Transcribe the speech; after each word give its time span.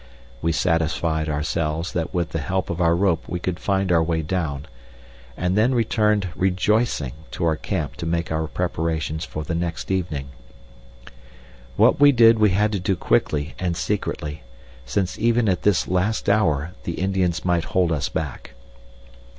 We 0.41 0.51
satisfied 0.51 1.29
ourselves 1.29 1.93
that 1.93 2.11
with 2.11 2.29
the 2.29 2.39
help 2.39 2.71
of 2.71 2.81
our 2.81 2.95
rope 2.95 3.25
we 3.27 3.39
could 3.39 3.59
find 3.59 3.91
our 3.91 4.01
way 4.01 4.23
down, 4.23 4.65
and 5.37 5.55
then 5.55 5.75
returned, 5.75 6.29
rejoicing, 6.35 7.11
to 7.29 7.45
our 7.45 7.55
camp 7.55 7.97
to 7.97 8.07
make 8.07 8.31
our 8.31 8.47
preparations 8.47 9.25
for 9.25 9.43
the 9.43 9.53
next 9.53 9.91
evening. 9.91 10.29
What 11.77 11.99
we 11.99 12.11
did 12.11 12.39
we 12.39 12.49
had 12.49 12.71
to 12.71 12.79
do 12.79 12.95
quickly 12.95 13.53
and 13.59 13.77
secretly, 13.77 14.41
since 14.87 15.19
even 15.19 15.47
at 15.47 15.61
this 15.61 15.87
last 15.87 16.27
hour 16.27 16.73
the 16.81 16.93
Indians 16.93 17.45
might 17.45 17.65
hold 17.65 17.91
us 17.91 18.09
back. 18.09 18.53